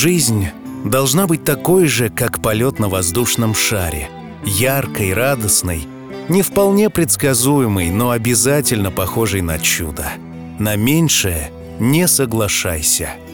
Жизнь 0.00 0.46
должна 0.84 1.26
быть 1.26 1.42
такой 1.42 1.88
же, 1.88 2.08
как 2.08 2.40
полет 2.40 2.78
на 2.78 2.88
воздушном 2.88 3.52
шаре. 3.52 4.08
Яркой, 4.44 5.12
радостной, 5.12 5.88
не 6.28 6.42
вполне 6.42 6.88
предсказуемой, 6.88 7.90
но 7.90 8.12
обязательно 8.12 8.92
похожей 8.92 9.40
на 9.40 9.58
чудо. 9.58 10.12
На 10.60 10.76
меньшее 10.76 11.50
не 11.80 12.06
соглашайся– 12.06 13.10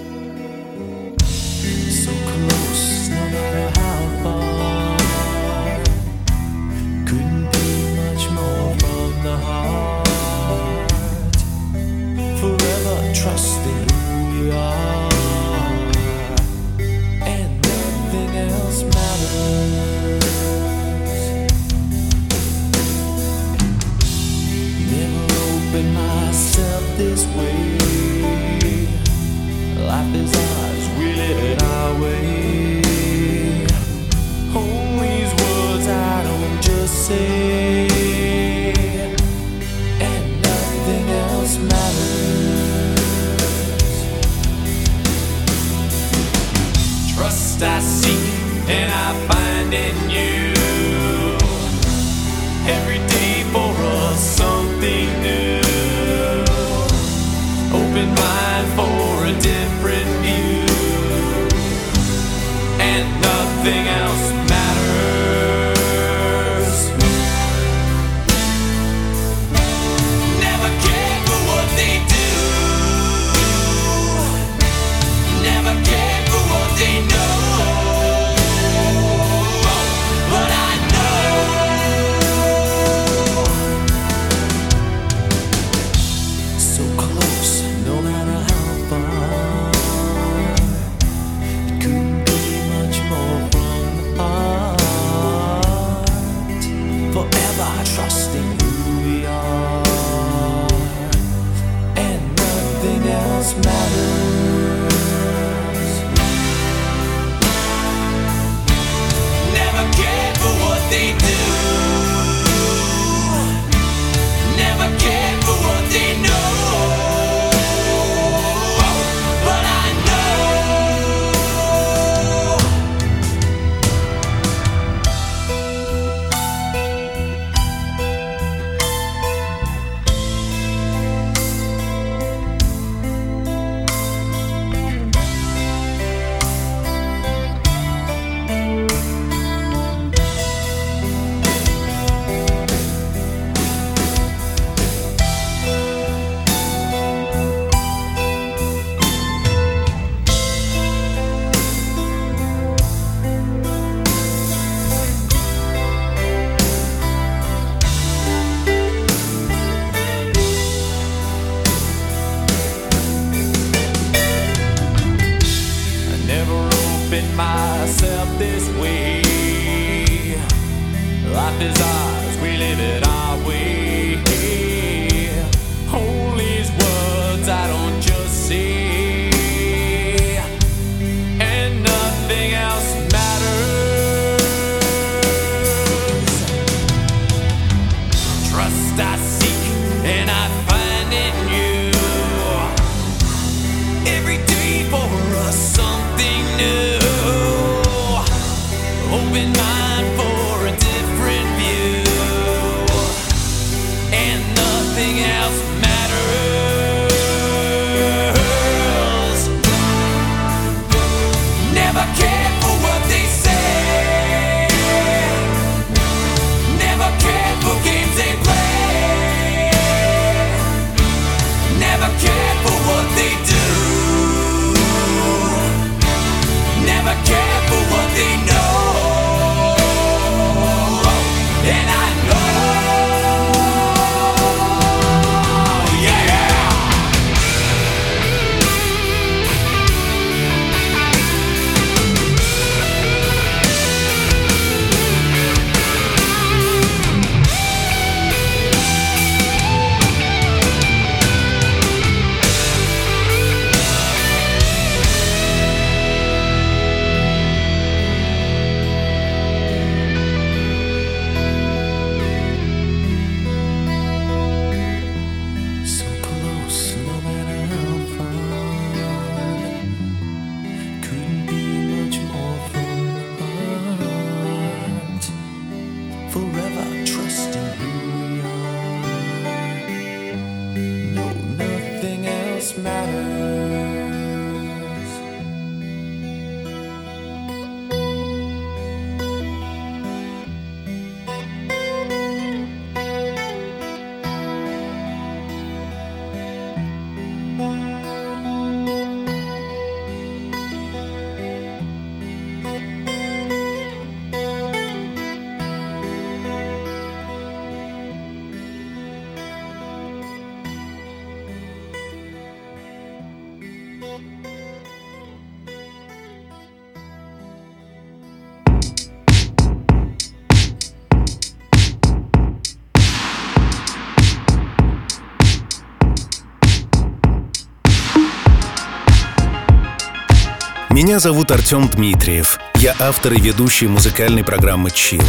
Меня 331.15 331.21
зовут 331.21 331.53
Артем 331.53 331.89
Дмитриев. 331.89 332.59
Я 332.75 332.93
автор 332.99 333.35
и 333.35 333.41
ведущий 333.41 333.87
музыкальной 333.87 334.43
программы 334.43 334.91
«Чил». 334.91 335.23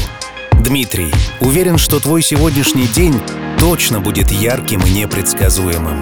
Дмитрий, 0.54 1.14
уверен, 1.40 1.78
что 1.78 2.00
твой 2.00 2.24
сегодняшний 2.24 2.88
день 2.88 3.22
точно 3.60 4.00
будет 4.00 4.32
ярким 4.32 4.82
и 4.82 4.90
непредсказуемым. 4.90 6.02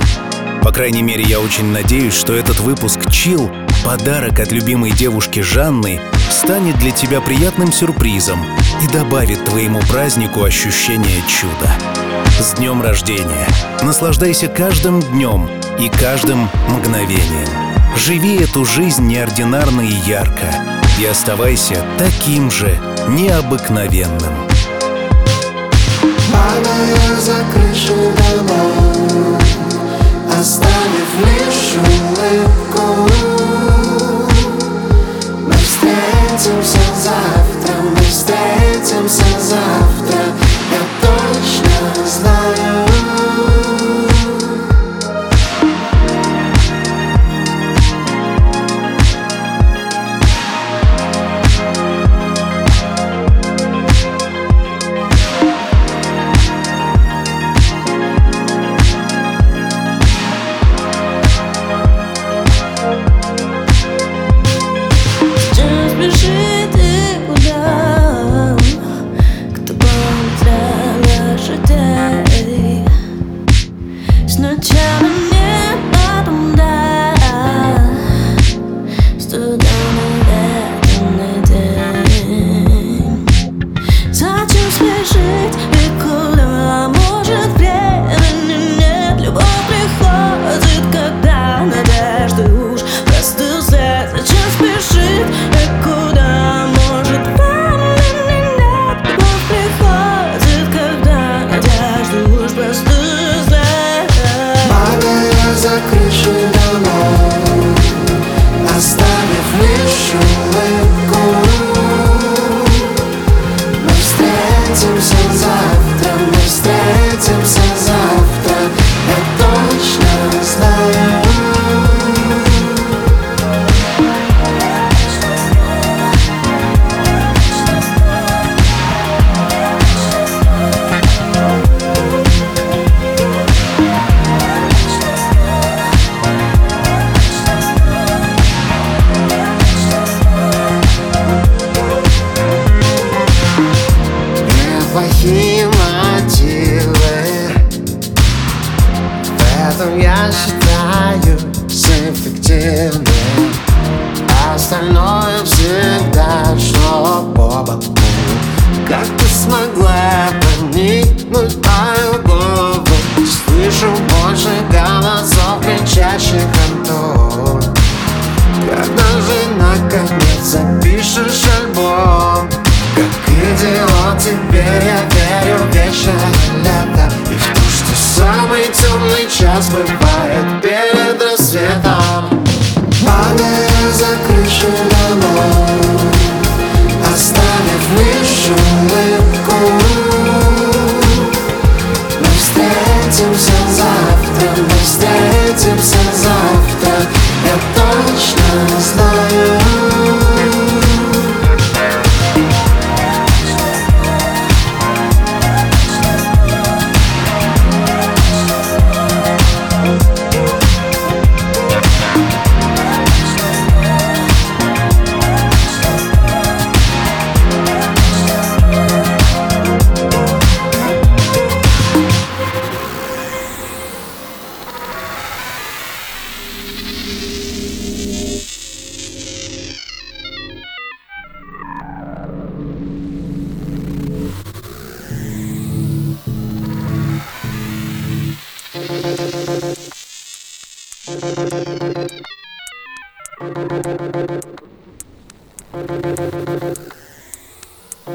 По 0.61 0.71
крайней 0.71 1.01
мере, 1.01 1.25
я 1.25 1.41
очень 1.41 1.65
надеюсь, 1.65 2.13
что 2.13 2.31
этот 2.31 2.61
выпуск 2.61 3.11
«Чил»— 3.11 3.51
подарок 3.85 4.39
от 4.39 4.53
любимой 4.53 4.91
девушки 4.91 5.41
Жанны 5.41 5.99
станет 6.31 6.79
для 6.79 6.91
тебя 6.91 7.19
приятным 7.19 7.73
сюрпризом 7.73 8.41
и 8.81 8.87
добавит 8.87 9.43
твоему 9.43 9.81
празднику 9.81 10.45
ощущение 10.45 11.21
чуда. 11.27 11.75
С 12.39 12.53
днем 12.53 12.81
рождения! 12.81 13.49
Наслаждайся 13.81 14.47
каждым 14.47 15.01
днем 15.01 15.49
и 15.77 15.89
каждым 15.89 16.49
мгновением. 16.69 17.72
Живи 17.95 18.37
эту 18.37 18.65
жизнь 18.65 19.05
неординарно 19.05 19.81
и 19.81 19.93
ярко 20.07 20.53
и 20.99 21.05
оставайся 21.05 21.85
таким 21.97 22.51
же 22.51 22.77
необыкновенным. 23.07 24.33
Падая 26.31 27.15
за 27.19 27.45
крышу 27.53 27.95
домов 28.17 29.41
Оставив 30.39 31.09
лишь 31.19 31.75
улыбку 31.77 32.62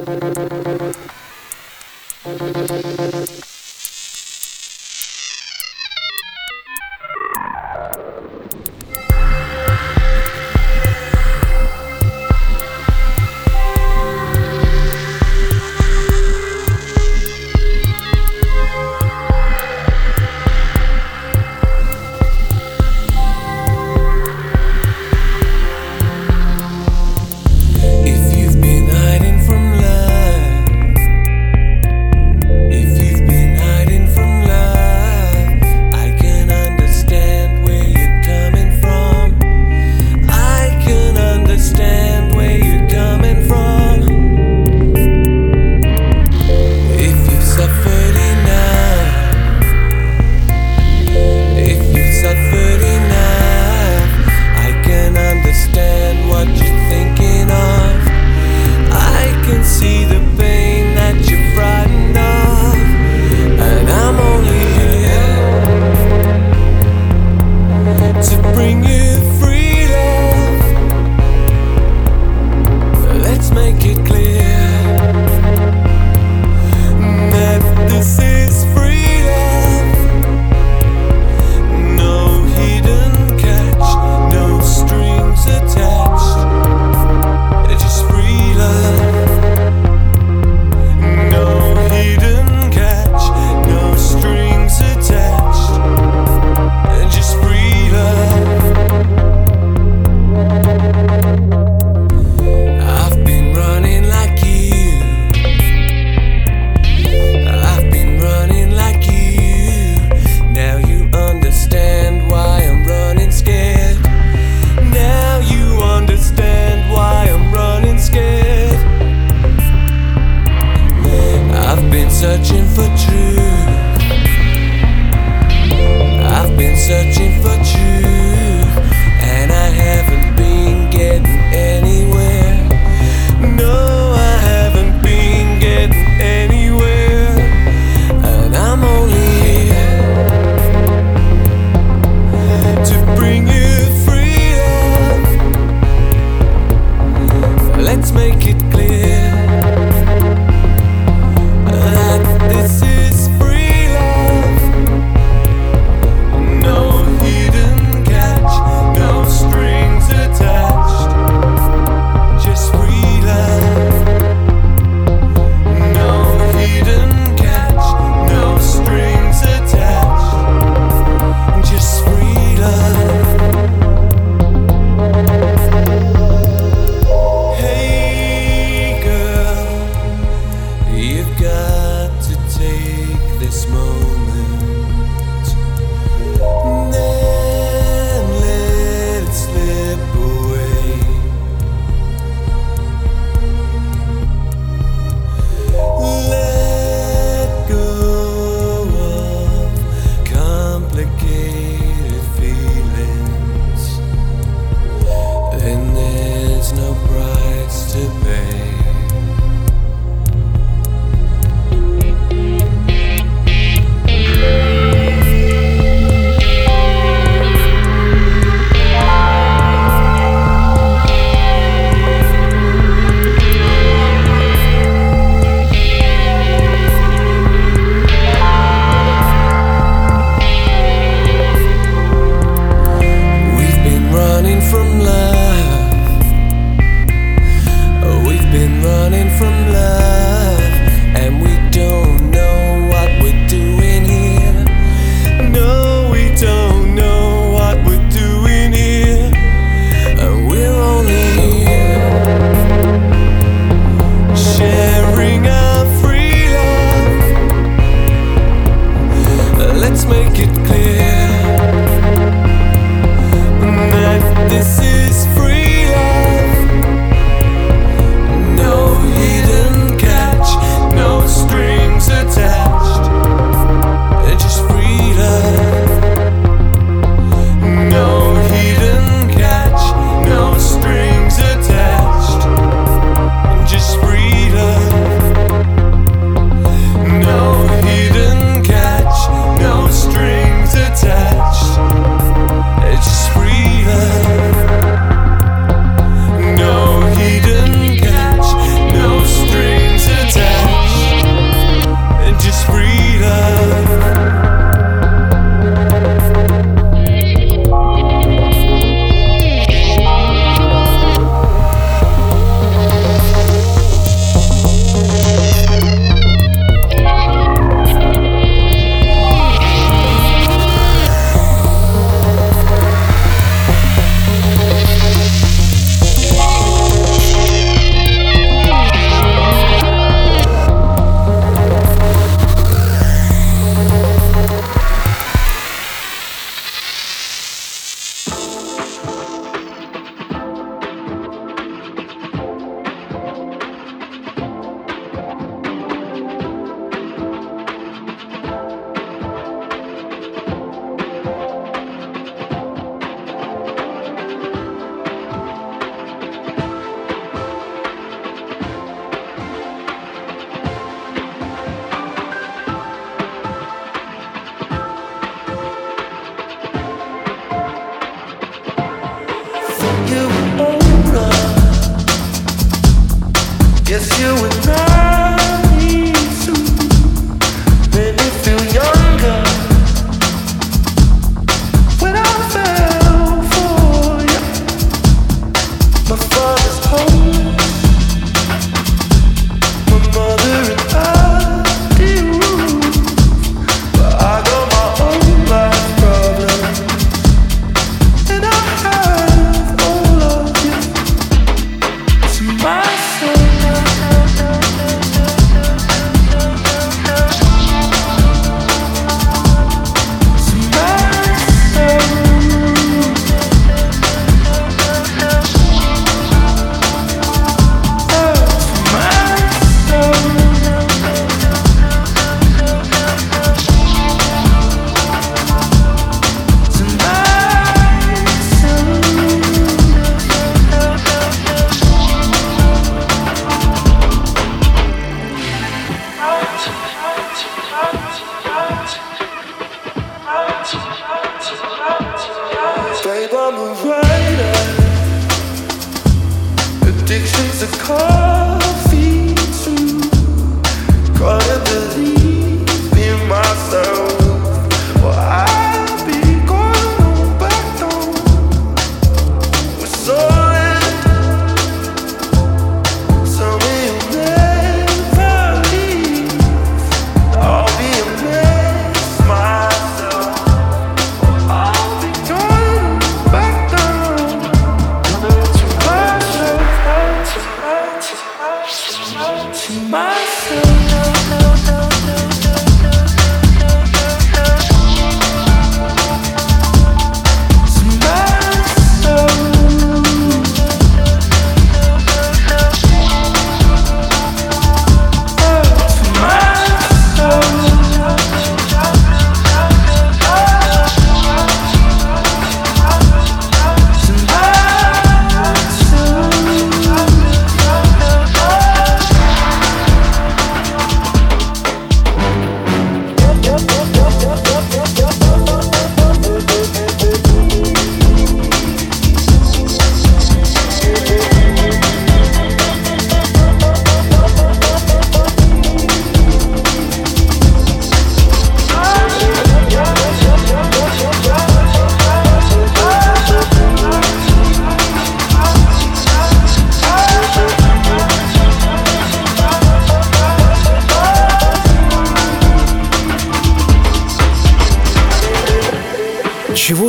Thank 0.08 0.30
you. 2.70 2.77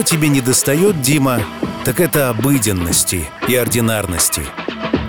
Тебе 0.04 0.28
недостает, 0.28 1.02
Дима, 1.02 1.42
так 1.86 2.02
это 2.02 2.30
обыденности 2.30 3.24
и 3.48 3.56
ординарности. 3.56 4.42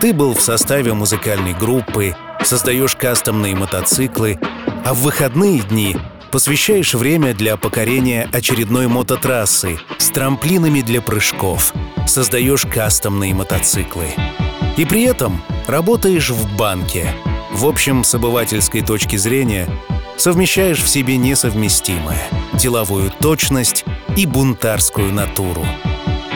Ты 0.01 0.13
был 0.13 0.33
в 0.33 0.41
составе 0.41 0.95
музыкальной 0.95 1.55
группы, 1.55 2.15
создаешь 2.45 2.95
кастомные 2.95 3.57
мотоциклы, 3.57 4.39
а 4.85 4.95
в 4.95 4.99
выходные 4.99 5.59
дни 5.59 5.97
посвящаешь 6.31 6.95
время 6.95 7.35
для 7.35 7.57
покорения 7.57 8.29
очередной 8.33 8.87
мототрассы 8.87 9.81
с 9.99 10.09
трамплинами 10.11 10.83
для 10.83 11.03
прыжков, 11.03 11.75
создаешь 12.07 12.65
кастомные 12.65 13.35
мотоциклы. 13.35 14.07
И 14.77 14.85
при 14.85 15.03
этом 15.03 15.43
работаешь 15.67 16.31
в 16.31 16.57
банке. 16.57 17.13
В 17.51 17.67
общем, 17.67 18.05
с 18.05 18.15
обывательской 18.15 18.83
точки 18.83 19.17
зрения 19.17 19.69
совмещаешь 20.21 20.83
в 20.83 20.89
себе 20.89 21.17
несовместимое— 21.17 22.29
деловую 22.53 23.11
точность 23.11 23.85
и 24.17 24.27
бунтарскую 24.27 25.13
натуру. 25.13 25.67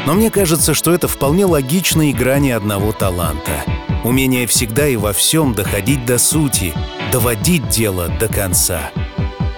Но 0.07 0.15
мне 0.15 0.31
кажется, 0.31 0.73
что 0.73 0.93
это 0.93 1.07
вполне 1.07 1.45
логичные 1.45 2.15
грани 2.15 2.51
одного 2.51 2.93
таланта. 2.93 3.63
Умение 4.03 4.47
всегда 4.47 4.87
и 4.89 4.97
во 4.97 5.13
всем 5.13 5.55
доходить 5.55 6.07
до 6.07 6.19
сути, 6.19 6.75
доводить 7.13 7.69
дело 7.69 8.09
до 8.09 8.29
конца. 8.29 8.91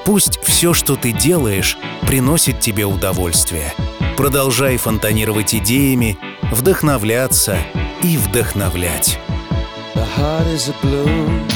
Пусть 0.05 0.41
все, 0.43 0.75
что 0.75 0.97
ты 0.97 1.13
делаешь, 1.13 1.77
приносит 2.07 2.61
тебе 2.61 2.85
удовольствие. 2.85 3.75
Продолжай 4.17 4.77
фонтанировать 4.77 5.55
идеями, 5.55 6.19
вдохновляться 6.53 7.59
и 8.03 8.17
вдохновлять. 8.17 9.19
The 9.95 10.07
heart 10.17 10.47
is 10.53 10.69
a 10.69 10.75
balloon 10.83 11.56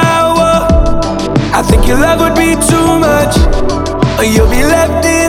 your 1.91 1.99
love 1.99 2.21
would 2.21 2.35
be 2.35 2.55
too 2.55 2.99
much, 2.99 3.35
or 4.17 4.23
you'll 4.23 4.49
be 4.49 4.63
left 4.63 5.05
in 5.05 5.20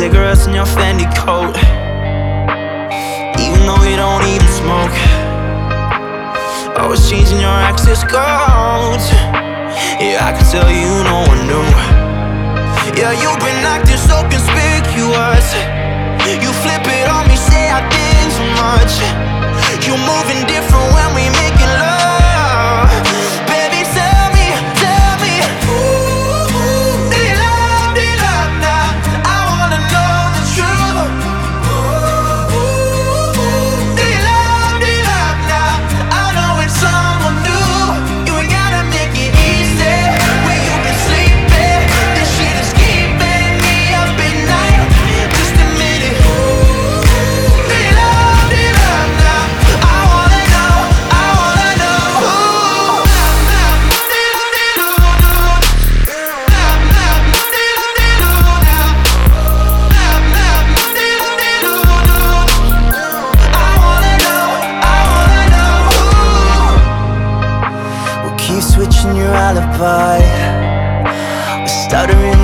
cigarettes 0.00 0.46
in 0.46 0.54
your 0.54 0.64
Fendi 0.64 1.04
coat. 1.12 1.52
Even 3.36 3.60
though 3.68 3.84
you 3.84 3.96
don't 4.00 4.24
even 4.32 4.48
smoke. 4.48 4.96
Always 6.80 7.04
changing 7.10 7.38
your 7.38 7.58
access 7.68 8.00
codes. 8.00 9.06
Yeah, 10.00 10.24
I 10.24 10.32
can 10.32 10.46
tell 10.48 10.70
you 10.72 10.88
no 11.04 11.20
one 11.28 11.42
knew. 11.44 11.68
Yeah, 12.96 13.12
you've 13.12 13.40
been 13.44 13.60
acting 13.74 14.00
so 14.08 14.24
conspicuous. 14.32 15.48
You 16.44 16.50
flip 16.64 16.84
it 16.88 17.06
on 17.12 17.28
me, 17.28 17.36
say 17.36 17.68
I 17.68 17.84
did 17.92 18.24
too 18.36 18.48
much. 18.56 18.92
You're 19.84 20.00
moving 20.00 20.46
different 20.48 20.94
when 20.96 21.08
we 21.14 21.28
making 21.28 21.72
love. 21.76 21.89
I? 69.82 71.60
We're 71.60 71.66
stuttering 71.66 72.39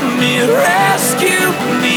me, 0.00 0.40
rescue 0.40 1.52
me. 1.80 1.93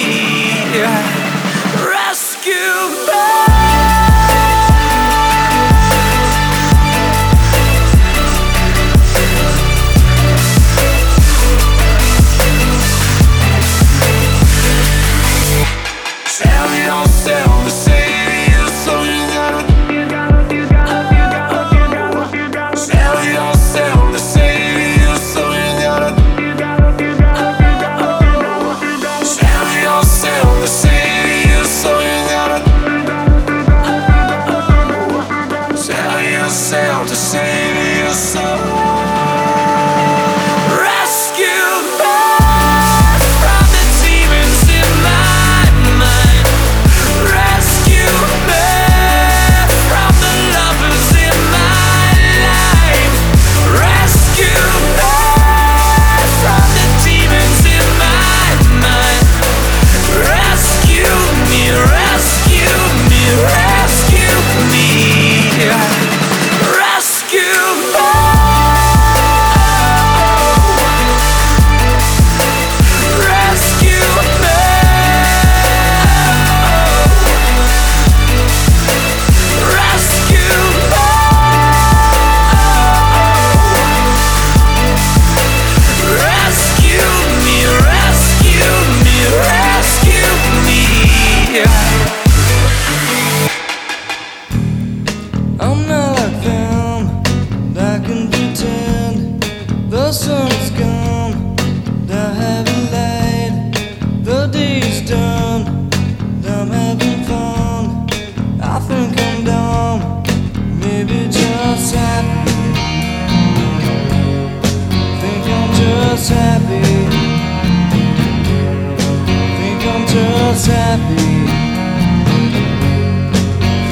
happy. 120.97 121.47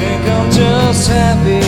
Think 0.00 0.22
I'm 0.28 0.50
just 0.50 1.08
happy. 1.08 1.65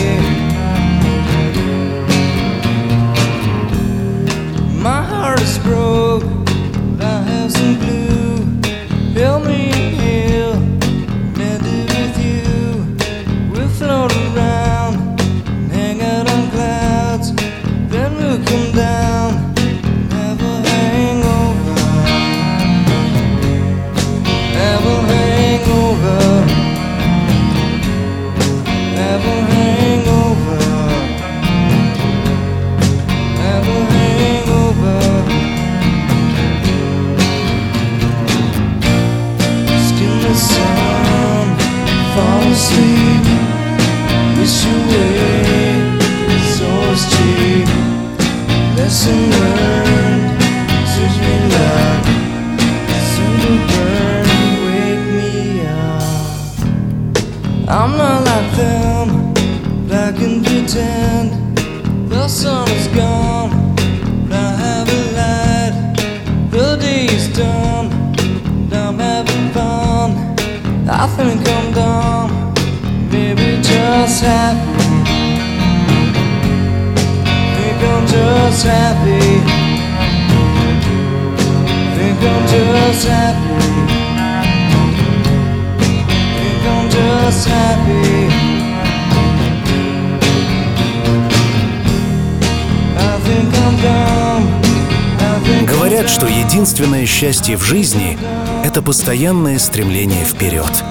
Говорят, 95.67 96.09
что 96.09 96.27
единственное 96.27 97.05
счастье 97.05 97.57
в 97.57 97.63
жизни— 97.63 98.17
это 98.63 98.81
постоянное 98.81 99.59
стремление 99.59 100.25
вперед. 100.25 100.83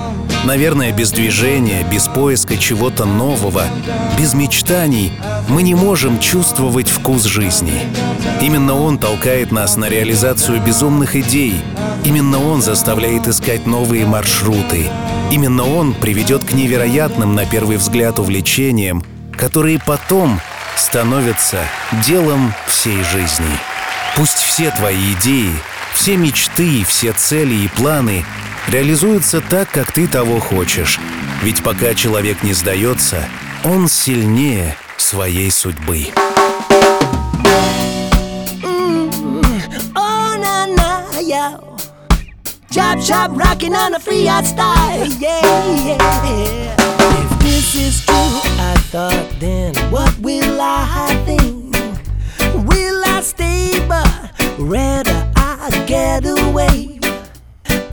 Наверное, 0.45 0.93
без 0.93 1.11
движения, 1.11 1.85
без 1.91 2.09
поиска 2.09 2.57
чего-то 2.57 3.05
нового, 3.05 3.65
без 4.19 4.35
мечтаний 4.35 5.13
мы 5.49 5.63
не 5.63 5.75
можем 5.75 6.21
чувствовать 6.21 6.89
вкус 6.89 7.25
жизни. 7.25 7.83
Именно 8.41 8.75
он 8.75 8.99
толкает 8.99 9.51
нас 9.53 9.77
на 9.77 9.89
реализацию 9.89 10.61
безумных 10.61 11.17
идей. 11.17 11.55
Именно 12.05 12.41
он 12.43 12.63
заставляет 12.63 13.27
искать 13.27 13.67
новые 13.67 14.07
маршруты. 14.07 14.91
Именно 15.31 15.65
он 15.65 15.95
приведет 15.95 16.45
к 16.45 16.53
невероятным, 16.53 17.35
на 17.35 17.45
первый 17.45 17.77
взгляд, 17.77 18.19
увлечениям, 18.19 19.05
которые 19.37 19.81
потом 19.85 20.41
становятся 20.77 21.59
делом 22.07 22.55
всей 22.67 23.03
жизни. 23.03 23.59
Пусть 24.17 24.39
все 24.39 24.71
твои 24.71 25.13
идеи, 25.15 25.53
все 25.93 26.17
мечты, 26.17 26.85
все 26.85 27.13
цели 27.13 27.55
и 27.55 27.69
планы 27.69 28.25
реализуются 28.69 29.41
так, 29.41 29.71
как 29.71 29.93
ты 29.93 30.07
того 30.07 30.41
хочешь. 30.41 30.99
Ведь 31.43 31.63
пока 31.63 31.95
человек 31.95 32.43
не 32.43 32.53
сдается, 32.53 33.29
он 33.65 33.89
сильнее 33.89 34.77
своей 34.97 35.51
судьбы. 35.51 36.09
Chop, 42.71 43.01
chop, 43.01 43.31
rocking 43.35 43.75
on 43.75 43.95
a 43.95 43.99
free 43.99 44.29
art 44.29 44.45
style. 44.45 45.07
Yeah, 45.07 45.41
yeah. 45.87 46.77
If 47.33 47.39
this 47.41 47.75
is 47.75 48.05
true, 48.05 48.15
I 48.15 48.77
thought 48.91 49.27
then, 49.41 49.75
what 49.91 50.19
will 50.19 50.61
I 50.61 51.23
think? 51.25 51.75
Will 52.69 53.03
I 53.07 53.23
stay, 53.23 53.73
but 53.89 54.07
rather 54.59 55.33
I 55.37 55.85
get 55.87 56.27
away? 56.27 57.01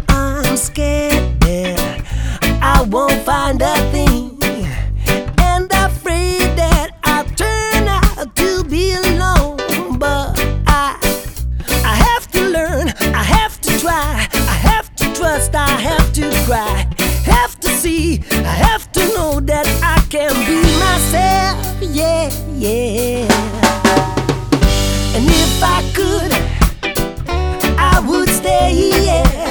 I'm 0.09 0.57
scared 0.57 1.39
that 1.39 2.59
I 2.61 2.82
won't 2.82 3.21
find 3.21 3.61
a 3.61 3.74
I 15.56 15.72
have 15.80 16.12
to 16.14 16.30
cry, 16.45 16.86
have 17.24 17.58
to 17.62 17.70
see, 17.70 18.22
I 18.32 18.56
have 18.68 18.91
to 18.91 19.08
know 19.14 19.39
that 19.39 19.66
I 19.82 20.01
can 20.10 20.34
be 20.45 20.62
myself. 20.84 21.82
Yeah, 21.82 22.30
yeah. 22.53 23.26
And 25.16 25.26
if 25.26 25.64
I 25.64 25.82
could, 25.95 26.32
I 27.80 28.03
would 28.06 28.28
stay. 28.28 29.06
Yeah. 29.06 29.45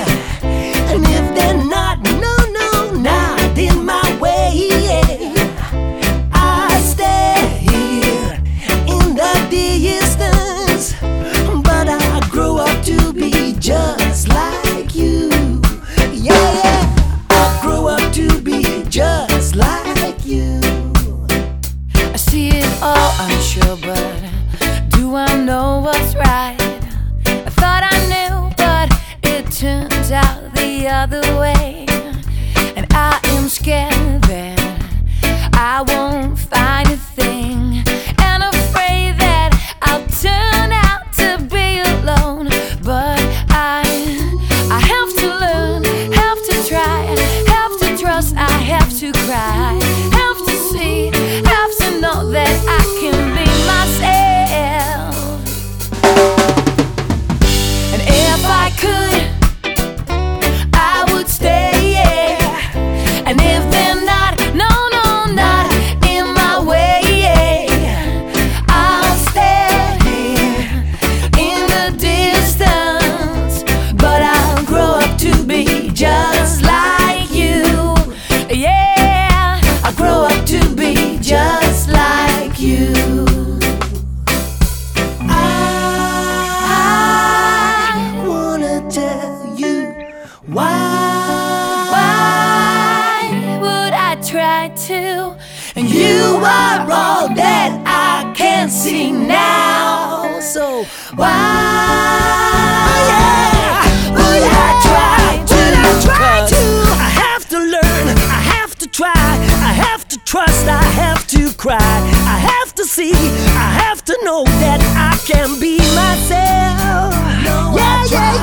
I 109.63 109.73
have 109.73 110.07
to 110.09 110.19
trust, 110.25 110.67
I 110.69 110.83
have 110.83 111.27
to 111.29 111.53
cry, 111.55 111.79
I 111.79 112.39
have 112.39 112.75
to 112.75 112.85
see, 112.85 113.13
I 113.13 113.69
have 113.85 114.03
to 114.05 114.19
know 114.25 114.45
that 114.45 114.81
I 114.97 115.17
can 115.27 115.59
be 115.61 115.79
myself. 115.95 117.13
No, 117.45 117.75
yeah, 117.77 118.05
yeah, 118.15 118.35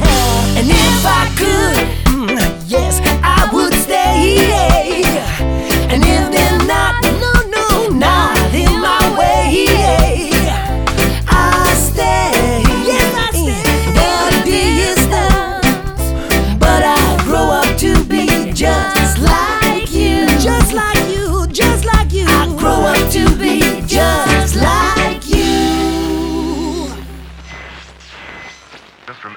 yeah. 0.00 0.58
And 0.58 0.68
if 0.70 1.06
I 1.06 1.34
could. 1.36 1.55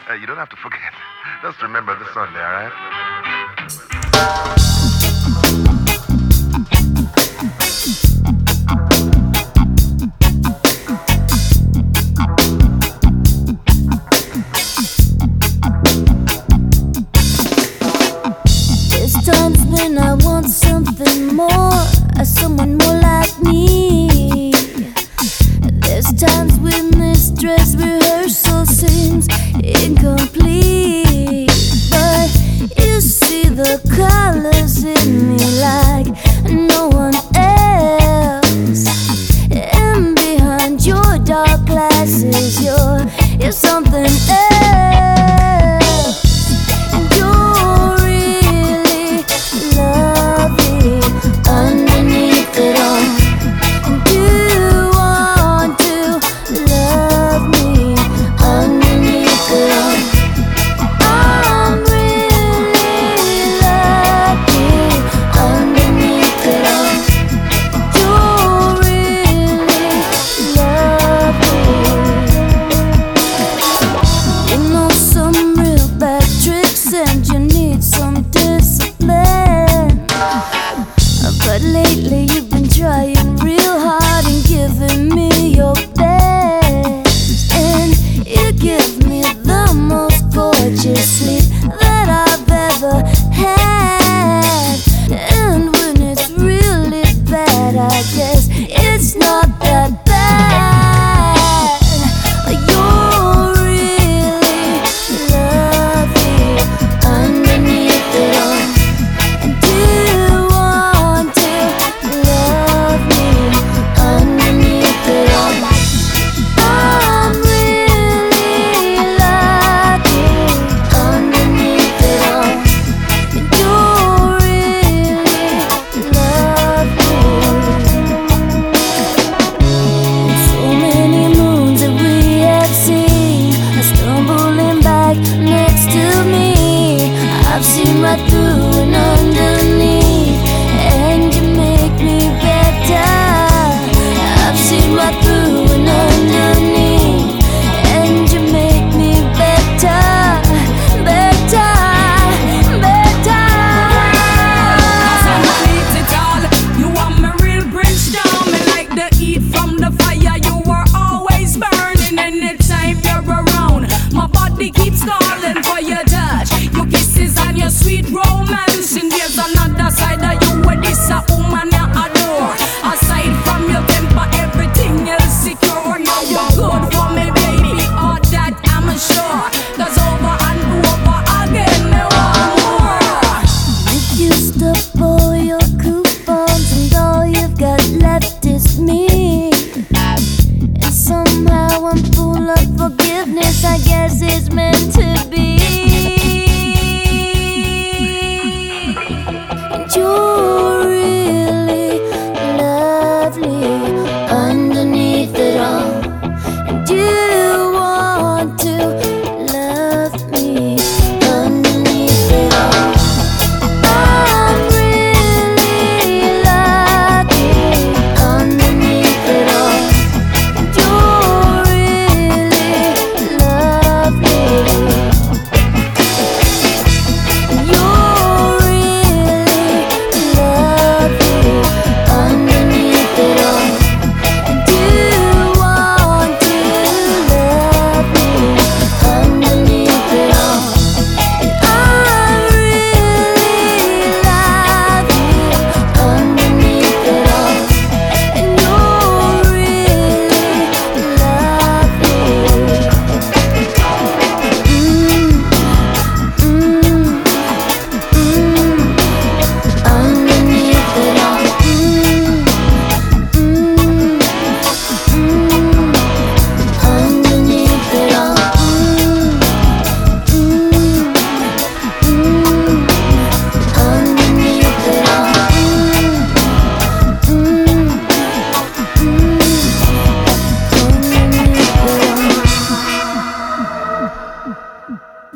Hey, 0.10 0.18
you 0.18 0.26
don't 0.26 0.38
have 0.38 0.50
to 0.50 0.56
forget. 0.56 0.92
Just 1.44 1.62
remember 1.62 1.94
the 2.00 2.06
Sunday, 2.16 2.42
all 2.42 2.52
right? 2.52 2.74
someone 20.48 21.36
more, 21.36 21.86
someone 22.26 22.78
more 22.80 22.99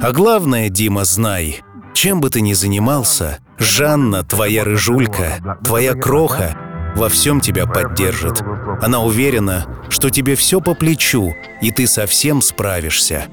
А 0.03 0.11
главное, 0.11 0.67
Дима, 0.67 1.05
знай, 1.05 1.61
чем 1.93 2.19
бы 2.19 2.29
ты 2.29 2.41
ни 2.41 2.51
занимался, 2.51 3.39
Жанна, 3.57 4.25
твоя 4.25 4.65
рыжулька, 4.65 5.57
твоя 5.63 5.93
кроха, 5.93 6.57
во 6.97 7.07
всем 7.07 7.39
тебя 7.39 7.65
поддержит. 7.65 8.41
Она 8.81 9.01
уверена, 9.01 9.65
что 9.87 10.09
тебе 10.09 10.35
все 10.35 10.59
по 10.59 10.73
плечу, 10.73 11.33
и 11.61 11.71
ты 11.71 11.87
совсем 11.87 12.41
справишься. 12.41 13.27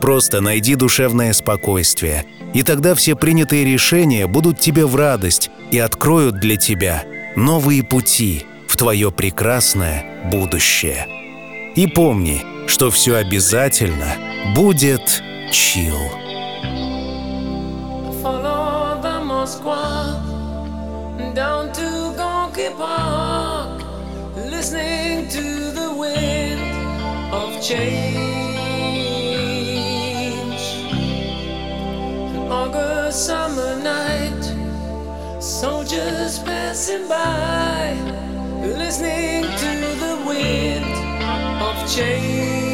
Просто 0.00 0.40
найди 0.40 0.76
душевное 0.76 1.34
спокойствие, 1.34 2.24
и 2.54 2.62
тогда 2.62 2.94
все 2.94 3.16
принятые 3.16 3.66
решения 3.66 4.26
будут 4.26 4.58
тебе 4.58 4.86
в 4.86 4.96
радость 4.96 5.50
и 5.70 5.78
откроют 5.78 6.36
для 6.36 6.56
тебя 6.56 7.04
новые 7.36 7.82
пути 7.82 8.46
в 8.66 8.78
твое 8.78 9.10
прекрасное 9.10 10.24
будущее. 10.32 11.06
И 11.76 11.86
помни, 11.86 12.40
что 12.66 12.90
все 12.90 13.16
обязательно 13.16 14.14
будет 14.56 15.22
chill. 15.54 16.08
Follow 18.20 18.98
the 19.00 19.16
Moskva 19.30 20.18
down 21.32 21.72
to 21.72 22.12
Gorky 22.16 22.70
Park, 22.70 23.80
listening 24.34 25.28
to 25.28 25.44
the 25.78 25.94
wind 25.94 26.60
of 27.32 27.62
change. 27.62 28.24
An 32.34 32.50
August 32.50 33.26
summer 33.26 33.76
night, 33.80 34.44
soldiers 35.40 36.40
passing 36.40 37.06
by, 37.06 37.94
listening 38.60 39.44
to 39.62 39.70
the 40.02 40.14
wind 40.26 40.92
of 41.62 41.76
change. 41.88 42.73